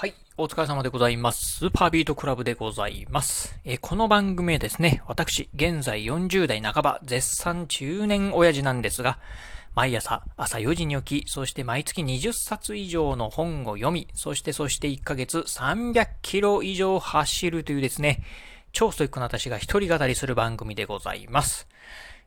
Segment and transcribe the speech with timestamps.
[0.00, 0.14] はい。
[0.38, 1.58] お疲れ様でございます。
[1.58, 3.60] スーパービートクラブでございます。
[3.66, 9.18] えこの番組はですね、私、現在40代半ば、絶賛中年親父なんですが、
[9.74, 18.22] 毎朝朝4時に起き、そして毎月20冊以上の本を読み、そしてそして1ヶ月300キロ以上走るというですね、
[18.72, 21.68] 超ストイックな私が一人語りする番組でございます。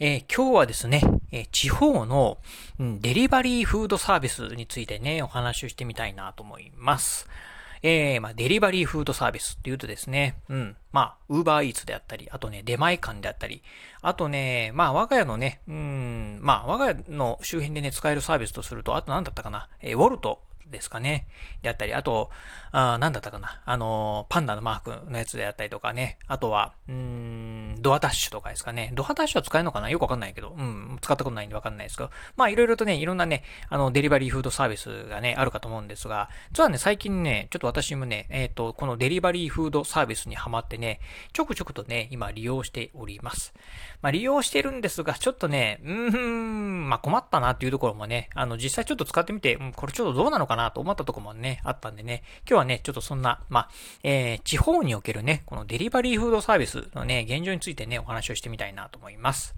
[0.00, 2.38] えー、今日はですね、えー、地方の、
[2.80, 7.28] うん、デリバリーフードサービスについてね、お話をしてみたいなと思います。
[7.82, 13.62] えー、まあ、デリバリーフードサービスって言うとですね、うん、まあ、ウーバーイーツであったり、あとね、出前館であったり、
[14.02, 21.26] あとね、まあ、我が家のね、うん、まあ、我が家の周辺でね、使えるサービスとすると、あと何だったかな、えー、ウォルトですかね。
[21.62, 22.30] であったり、あと、
[22.72, 23.60] あなんだったかな。
[23.64, 26.18] あのパンダのマークのやつであったりとかね。
[26.26, 28.92] あとは、うん、ドアダッシュとかですかね。
[28.94, 29.90] ドアダッシュは使えるのかな？
[29.90, 30.54] よくわかんないけど。
[30.56, 32.10] うん、使ったことないんでわかんないですけど。
[32.36, 41.00] まあ、いろいろとね、いろんなね、あの、デリバリーフードサービスがね、あるかと思うんですが、実はね、最近ね、ちょっと私もね、えっ、ー、と、このデリバリーフードサービスにハマってね、
[41.32, 43.52] ちょくちょくとね、今利用しております。
[44.02, 53.70] まあ、利用してるんですが、ちょっとね、うーん、まあ、困ったなっていうところもね、あの、実際ちょっと使ってみて、うん、これちょっとどうなのかななと思ったところもね、あったんでね、今日はね、ちょっとそんな、まあ、
[54.02, 59.54] えー、地方におけるね、このデリバリーフードサービスのね、現状についてね、お話をしてみたいなと思います。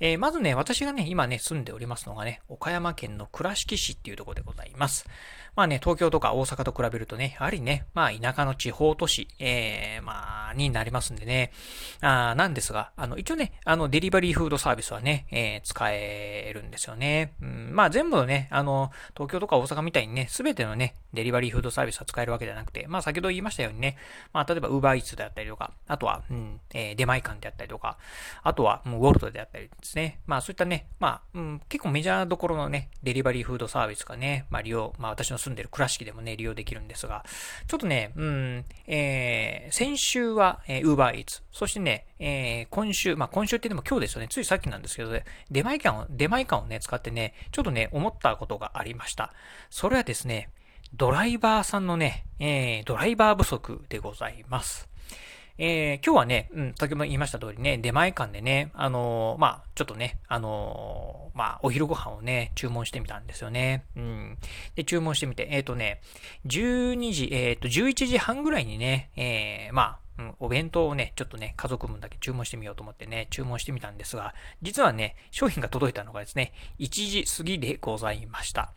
[0.00, 5.06] えー、まずね、私がね、今ね、住んでおりますのがね、岡山県の倉敷市っていうところでございます。
[5.56, 11.52] まあね、東京とか大阪と比べるとね、やはりね、まあ田舎の地方都市、えー、まあ、になりますんでね、
[12.00, 17.34] あなんですが、あの、一応ね、あの、デリバリーフードサービスはね、えー、使えるんですよね。
[17.40, 23.96] うん、まあ全部のね、あの、東京とか大阪みたいにね、すべてのね、デリバリーフードサービスは使えるわけじゃなくて、まあ先ほど言いましたようにね、
[24.32, 27.98] まあ例えば Uber Eats であったりとか、あとは、うん、えー、出前館であったりとか、
[28.42, 30.20] あとは、ウォルトであったりですね。
[30.26, 37.24] まあそういったね、まあ、うん、結構メジャーどころのね、デリバリーフードサービスがね、まあ利用、まあ私の住んでる倉敷でもね、利用できるんですが、
[37.66, 49.32] ちょっとね、うん、えー、先週は、えー、Uber Eats、そしてね、えー、今週、まあ今週ってでも今日ですよね、ついさっきなんですけど、ね、出前館を、出前館をね、使ってね、ちょっとね、思ったことがありました。
[49.70, 50.50] それはですね、
[50.94, 54.88] ドライバーさんのね、えー、ドライバー不足でございます。
[55.56, 63.84] えー、今日はね、うん、先ほど言いました通りね、出前館でね、あのー、まあ、ちょっとね、あのー、まあ、お昼ご飯をね、注文してみたんですよね。
[63.96, 64.38] うん。
[64.74, 66.00] で、注文してみて、えっ、とね、
[66.46, 78.72] 12時、えっ、と、11時半ぐらいにね、えまあ、うん、お弁当をね、ちょっとね、家族分だけ注文してみようと思ってね、注文してみたんですが、実はね、商品が届いたのがですね、1時過ぎでございました。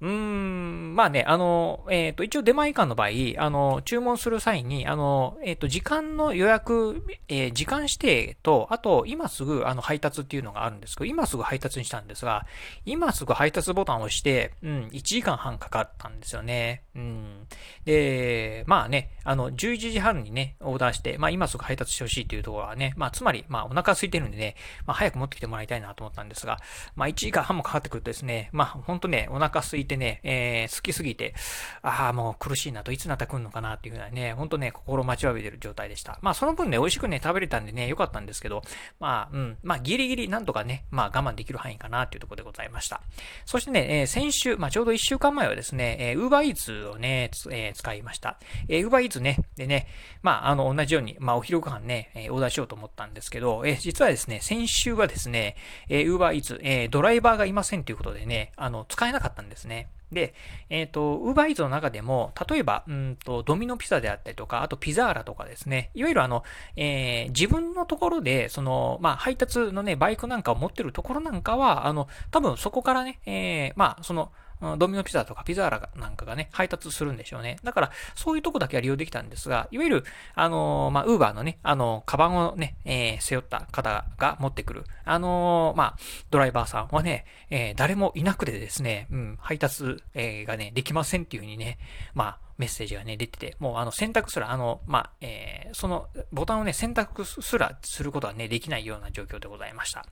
[0.00, 3.08] うーん、まあね、あの、えっ、ー、と、一応出前館の場合、
[3.38, 12.46] あの、注文する際に、あの、えっ、ー、と、時間の予約、えー、時間指定と、あと、今すぐ、あの、配達っていうのがあるんですけど、今すぐ配達にしたんですが、
[12.84, 16.82] 今すぐ配達ボタンを押して、うん、1時間半かかったんですよね。
[16.94, 17.46] うん。
[17.86, 26.58] で、まあね、あの、11時半にね、オーダーして、まあ、今すぐ配達してほしいっていうところはね、まあ、つまり、まあ、お腹空いてるんでね、まあ、早く持ってきてもらいたいなと思ったんですが、
[26.96, 31.34] まあ、1時間半もかかってくるとですね、まあ、ほんとね、お腹空いててね、えー、好きすぎて、
[31.82, 36.18] ああ、もう苦しいなと、いつなった来るのかなっていうふうなね、ほんとね、心待ちわびてる状態でした。
[36.22, 38.62] まあ、その分ね、美味しくね、食べれたんでね、良かったんですけど、
[39.00, 43.00] まあ、うん、まあ、ギリギリなんとかね、まあ、我慢できる範囲かなっていうところでございました。
[43.44, 48.38] そしてね、えー、先週、まあ、ちょうど1週間前はですね、えー、Uber Eats をね、えー、使いました。
[48.68, 49.88] えー、Uber Eats ね、でね、
[50.22, 55.56] まあ、あの、同じように、まあ、お昼ご飯ね、えー、オーダーしようと思ったんですけど、えー、実はですね、先週はですね、
[55.88, 59.75] えー、Uber Eats、えー、ドライバーがいませんということでね、あの、使えなかったんですね。
[60.12, 60.34] で、
[60.70, 66.44] えっ、ー、と、ウーバーイーツの中でも、例えば、うんと、ドミノピザであったりとか、あとピザーラとかですね、いわゆるあの、
[66.76, 74.30] えー、自分のところで、その、まあ、配達のね、バイクなんかを持ってるところなんかは、あの、多分そこからね、えー、まあ、その、
[74.76, 77.58] ドミノピザとかピザーラなんかがね、配達するんでしょうね。
[77.62, 80.04] だから、そういうとこだけは利用できたんですが、いわゆる、
[80.34, 85.96] あのー、まあ、ウーバーのね、あのー、カバンをね、えー、背負った方が持ってくる、あのー、まあ、
[86.30, 91.78] ドライバーさんはね、えー、誰もいなくてですね、うん、配達、えー、がね、できませんっていう風にね、
[92.14, 100.06] まあ、メッセージがね、出てて、もうあの選択すら、あの、まあ、えー、そのボタンをね、選択すらすることはね、できないような状況でございました。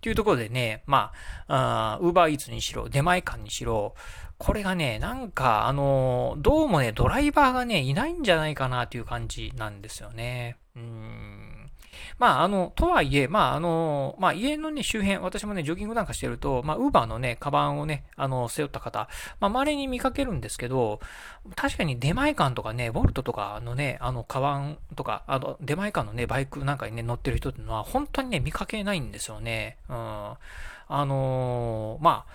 [0.00, 1.12] というところでね、ま
[1.48, 3.94] あ、ウーバーイーツにしろ、出前館にしろ、
[4.38, 10.58] これがね、なんか、あの、どうもね、ドライバーがね、いないんじゃないかなという感じなんですよね。
[10.76, 11.55] うん。
[12.18, 19.08] まあ、あの、とはいえ、まあ、あの、まあ、家のね、周辺、私もね、ジョギングなんかしてると、まあ、ウーバーのね、カバンをね、あの、背負った方、
[19.38, 21.00] まあ、稀に見かけるんですけど、
[21.54, 29.76] 確かに出前館とかね、ボルトとかのね、あの、カバンとか、あの、出前館のね、バイクなんかにね、乗ってる人っていうのは、本当にね、見かけないんですよね。
[29.88, 30.32] うん。
[30.88, 32.32] あのー、まあ、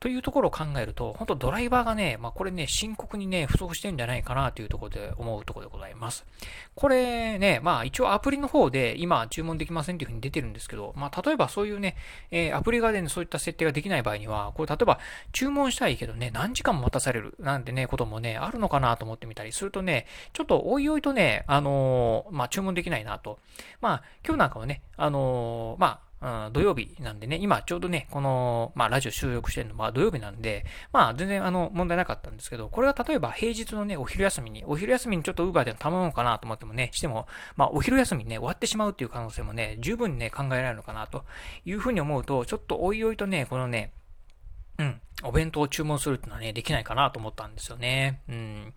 [0.00, 6.26] というところを考えると、本当ドライバーがね、まあこれね、深刻にね、不足してるんじゃないかなというところで思うところでございます。
[6.74, 11.96] これね、まあ一応アプリの方で今注文できませんというふうに出てるんですけど、まあ例えばそういうね、
[12.32, 14.98] えー、アプリ側で、ね、そういった設定ができない場合には、これ例えば
[15.30, 23.38] 注文したいけどね、何時間も待たされるなんてね、こともね、あるのかなと思ってみたりするとね、ちょっとおいおいとね、あのー、まあ注文できないなと。
[23.80, 37.26] まあ今日なんかはね、あのー、まあうん、土曜日なんでね、今ちょうどね、この、まあラジオ収録してるのは土曜日なんで、まあ全然あの問題なかったんですけど、これが例えば平日のね、お昼休みに、お昼休みにちょっとウーバーで頼もうかなと思ってもね、しても、
[37.56, 41.24] まあお昼休みね、終わってしまうっていう可能性もね、十分にね、考えられるのかなと
[41.64, 43.92] いうふうに思うと、ちょっとおいおいとね、このね、
[44.78, 45.00] うん。
[45.22, 48.20] お弁当を注文するっていうのはね、できないかなと思ったんですよね。
[48.28, 48.74] うん。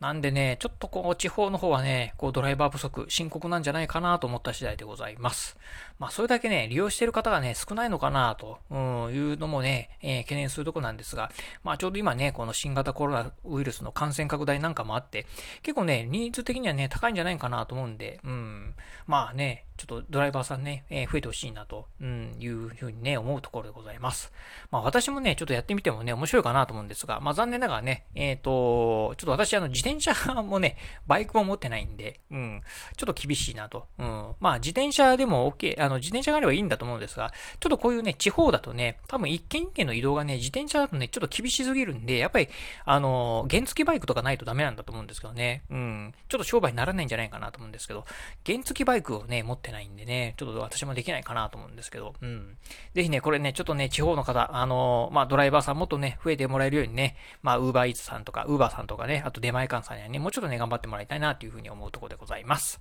[0.00, 5.56] なんでね、ちょっとこう、地方の方はね、こう、ドライバー不足、深刻なんじゃないかなと思った次第でございます。
[5.98, 8.78] まあ、それだけね、利用してる方がね、少ないのかなと、うん、
[9.14, 11.30] いうのもね、えー、懸念するとこなんですが、
[11.64, 15.26] まあ、ちょうど今ね、この新型コロナウイルスの感染拡大なんかもあって、
[15.62, 18.74] 結構ね、ニーズ的にはね、高いんじゃないかなと思うんで、うん。
[19.06, 24.32] まあね、ちょっとドライバーさんね、えー、増えてほしいなと、うん、いうふうにね、思うところでございます。
[24.70, 30.12] まあ私もね、ちょっとやってみてもね、面白いかなと思うんですが、まあ残念ながらね、えっ、ー、と、ちょっと私あの自転車
[30.42, 30.76] もね、
[31.06, 32.62] バイクも持ってないんで、うん、
[32.96, 33.86] ちょっと厳しいなと。
[33.98, 42.48] うん、まあ自転車でも OK、あの自転車があればいいんだと思うんですが、ちょっとこういうね、地方だとね、多分一軒一軒の移動がね、自転車だとね、ちょっと厳しすぎるんで、やっぱり、
[42.84, 48.04] あの、原付バイクとかないとダメなんだと思うんですけどね、うん、ちょっと商売にならないんじゃないかなと思うんですけど、
[48.46, 52.56] 原付バイクをね、持ってないんでね、ちょっと私もできないかなと思うんですけど、うん。
[52.94, 62.80] ぜひね、これね、ちょっとね、地方の方、あの、まあ、ドライバーさんもっとね、増えてもらえるようにね、まあ、ウーバーイーツさんとか、ウーバーさんとかね、あと出前館さんにはね、もうちょっとね、頑張ってもらいたいなというふうに思うところでございます。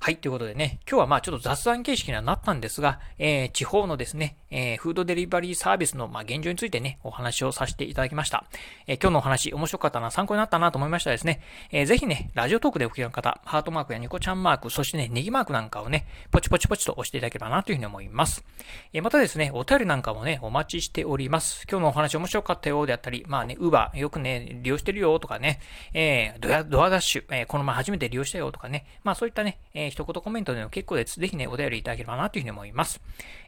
[0.00, 8.44] はい、ということでね、今日はまあちょっと雑談形式にはなったんですが、えー、地方のですね、えー、フードデリバリーサービスのまあ現状についてね、お話をさせていただきました。
[8.86, 11.40] えー、今日のお話、面白かったな、参考になったなと思いましたらですね、
[11.72, 18.44] えー、ぜひね、ラジオトークでお聞きの方、ハートマークやニコちゃんマーク、そしてね、ネギマークなんかをね、ポチポチポチと押していただければなというふうに思います。
[18.92, 21.66] え、またですね、お便りなんかもね、お待ちしております。
[21.70, 25.60] 今日のお話面白かったよであったり、まあね、ウーバーよくね、利用してるよとかね、
[25.94, 31.20] え、ドアドアダッシュ、え、この前初めて利用したよとかね、まあそういったね、えー、一言コメントでの結構です。
[31.20, 33.00] ぜひね、お便りいただければなというふうに思います。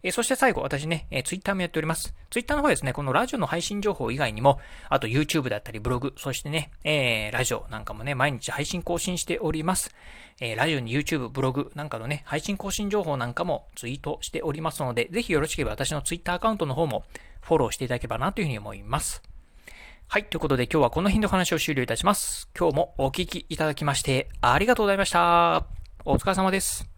[0.02, 2.14] え、そして最後、私ね、えー、ツイッターもやっております。
[2.31, 9.94] ツイッターの方ですね、このラジオの配信情報以外にも、あと YouTube だったりブログ、そしてね、えー、ラジオなんかもね、毎日配信更新しております。
[10.41, 17.05] えー、ラジオに YouTube、ブログなんかのね、配信更新情報なんかもツイートしておりますので、ぜひよろしければ私のツイッターアカウントの方も
[17.41, 19.23] フォローしていただければなというふうに思います。
[20.08, 20.25] はい。
[20.25, 22.49] ということで今日はこの辺でお話を終了いたします。
[22.56, 25.67] 今日もお聞きいただきましてありがとうございました。
[26.05, 26.94] お疲れ様です。